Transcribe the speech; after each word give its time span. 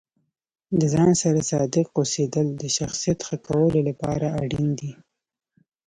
د 0.79 0.81
ځان 0.93 1.11
سره 1.21 1.39
صادق 1.51 1.87
اوسیدل 1.99 2.47
د 2.61 2.63
شخصیت 2.77 3.19
ښه 3.27 3.35
کولو 3.47 3.79
لپاره 3.89 4.27
اړین 4.41 4.67
دي. 4.79 4.91